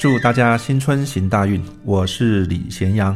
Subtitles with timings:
[0.00, 1.62] 祝大家新春行大运！
[1.84, 3.14] 我是李贤阳。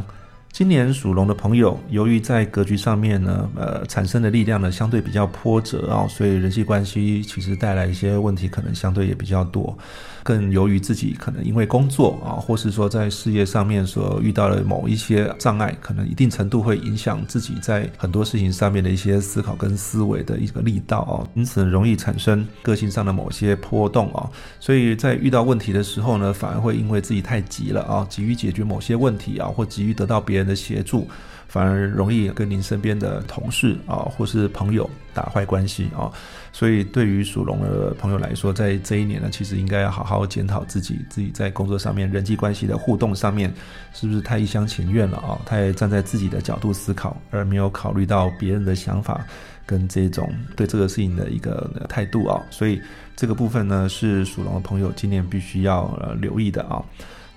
[0.55, 9.77] 今年属龙的朋友，由于在格局上面呢，呃，产生的力量呢相对比较波折啊，所以人际关系其实带来一些问题，可能相对也比较多。
[10.23, 24.27] 更由于自己可能因为工作啊，或是说在事业上面所遇到的某一些障碍，可能一定程度会影响自己在很多事情上面的一些思考跟思维的一个力道啊，因此容易产生个性上的某些波动啊。
[24.61, 31.07] 所以在遇到问题的时候呢，反而会因为自己太急了啊，急于解决某些问题啊，或急于得到别人的协助。
[31.47, 36.11] 反而容易跟您身边的同事啊，或是朋友打坏关系啊，
[36.51, 43.53] 所以对于属龙的朋友来说，在这一年呢，其实应该要好好检讨自己，自己在工作上面人际关系的互动上面，
[43.93, 45.39] 是不是太一厢情愿了啊？
[45.45, 49.25] 太站在自己的角度思考，而没有考虑到别人的想法
[49.65, 52.41] 跟这种对这个事情的一个态度啊。
[52.49, 52.81] 所以
[53.15, 56.83] 这个部分呢，是属龙的朋友今年必须要呃留意的啊。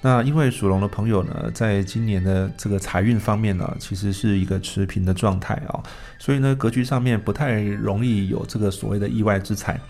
[0.00, 5.82] 那因为属龙的朋友呢，在今年的这个财运方面呢，其实是一个持平的状态啊，
[6.18, 9.80] 所以呢，格局上面不太容易有这个所谓的意外之财。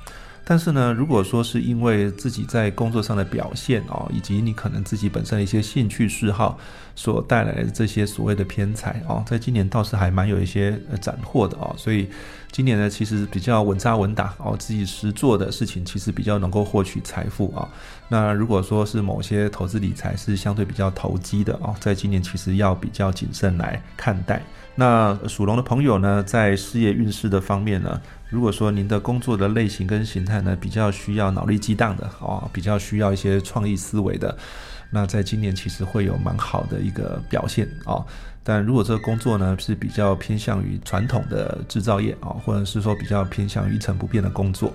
[0.50, 6.58] 但是呢，如果说是因为自己在工作上的表现哦，以及你可能自己本身的一些兴趣嗜好
[6.94, 12.08] 所带来的这些所谓的偏财哦，在今年倒是还蛮有一些呃斩获的哦，所以
[12.50, 17.68] 今年呢，其实比较稳扎稳打哦，自己实做的事情其实比较能够获取财富啊。
[18.08, 24.42] 那如果说是某些投资理财是相对比较投机的哦，在今年其实要比较谨慎来看待。
[24.74, 28.00] 那属龙的朋友呢，在事业运势的方面呢？
[28.30, 34.36] 如果说您的工作的类型跟形态呢，比较需要脑力激荡的哦，比较需要一些创意思维的，
[34.90, 38.04] 那在今年其实会有蛮好的一个表现啊。
[38.44, 44.72] 但如果这个工作呢是比较偏向于传统的制造业啊，或者是说比较偏向于一成不变的工作，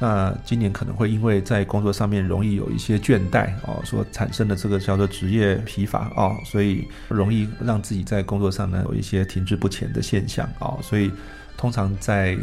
[0.00, 11.12] 那今年可能会因为在工作上面容易有一些倦怠啊，所产生的这个叫做职业疲乏啊，所以容易让自己在工作上呢有一些停滞不前的现象啊，所以。
[11.56, 12.36] 通常在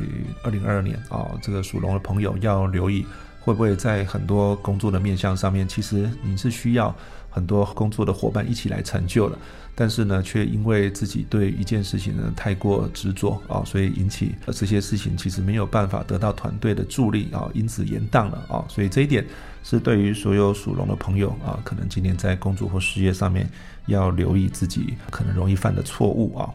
[0.43, 3.05] 二零二二年啊，这个属龙的朋友要留意，
[3.41, 6.95] 会不会在很多工作的面向上面，其实你是需要
[7.29, 9.37] 很多工作的伙伴一起来成就的，
[9.75, 19.25] 但是呢，却因为自己对一件事情呢太过执着啊，所以引起这些事情其实没有办法得到团队的助力啊，因此延宕了啊，所以这一点
[19.63, 23.49] 是对于所有属龙的朋友啊，可能今年在工作或事业上面
[23.85, 26.49] 要留意自己可能容易犯的错误啊。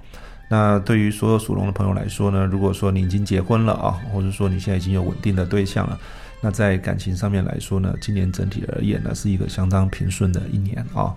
[0.55, 5.99] 那对于所有属龙的朋友来说呢，如果说你已经结婚了啊，或者说你现在已经有稳定的对象了，
[6.41, 11.13] 那在感情上面来说呢，今年整体而言呢，是一个相当平顺的一年啊。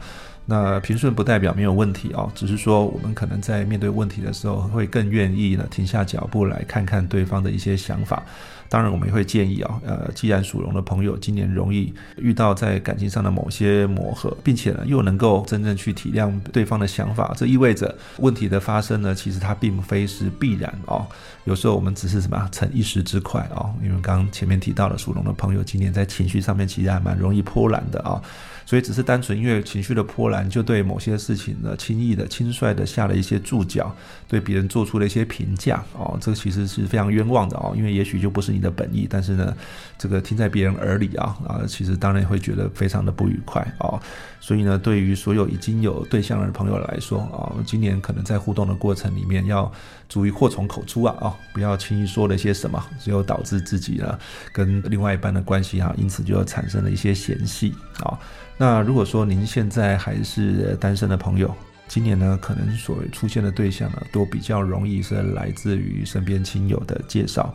[0.50, 8.24] 那平顺不代表没有问题哦，只是说我们可能在面对问题的时候，会更愿意呢停下脚步来看看对方的一些想法。
[8.70, 21.06] 当然，我们也会建议啊，呃，既然属龙的朋友今年容易遇到在感情上的某些磨合，并且呢又能够真正去体谅对方的想法，这意味着问题的发生呢，其实它并非是必然哦。
[21.46, 28.22] 有时候我们只是什么逞一时之快哦，因为刚前面提到了属龙的朋友今年在情绪上面其实还蛮容易波澜的啊。
[28.66, 33.96] 所以只是单纯因为情绪的波澜，就对某些事情呢轻易的、轻率的下了一些注脚，
[34.28, 39.56] 对别人做出了一些评价哦，这个其实是非常冤枉的哦，因为也许就不是你的本意，但是呢，
[39.98, 44.00] 这个听在别人耳里啊啊，其实当然会觉得非常的不愉快哦。
[44.40, 49.72] 所以呢，对于所有已经有对象的朋友来说啊，今年可能在互动的过程里面要
[50.08, 54.18] 注意祸从口出啊啊，不要轻易说了些什么，只有导致自己呢
[54.54, 57.74] 跟另外一半的关系啊，因此就产生了一些嫌隙
[58.04, 58.20] 啊。
[58.58, 61.54] 那如果说您现在还是单身的朋友，
[61.88, 67.54] 今年呢，可能所出现的对象呢，都比较容易是来自于身边亲友的介绍。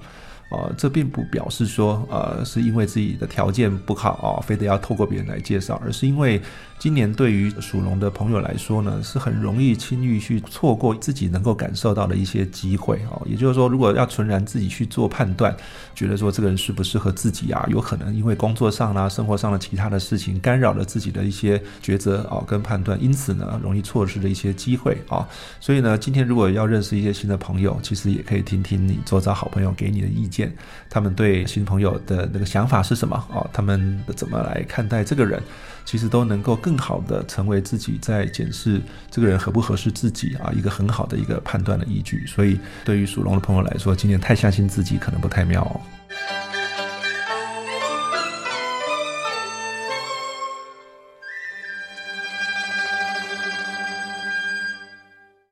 [0.52, 6.40] 呃，这并不表示说，呃，是因为自己的条件不好啊，非得要透过别人来介绍，而是因为
[6.78, 13.22] 今年对于属龙的朋友来说呢，是很容易轻易去错过自己能够感受到的一些机会哦。
[13.24, 15.56] 也就是说，如果要纯然自己去做判断，
[15.94, 25.26] 觉得说这个人适不适合自己啊，有可能因为工作上啦、生活上的其他的事情干扰了自己的一些抉择啊跟判断，因此呢，容易错失了一些机会啊。
[25.60, 30.41] 所以呢，今天如果要认识一些新的朋友，其实也可以听听你周遭好朋友给你的意见
[30.88, 33.48] 他们对新朋友的那个想法是什么哦？
[33.52, 35.42] 他们怎么来看待这个人？
[35.84, 38.80] 其实都能够更好的成为自己在检视
[39.10, 42.24] 这个人合不合适自己啊一个很好的一个判断的依据。
[42.24, 45.80] 所以，对于属龙的朋友来说，今年太相信自己可能不太妙。